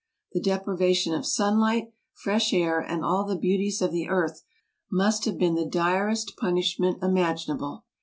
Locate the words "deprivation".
0.41-1.13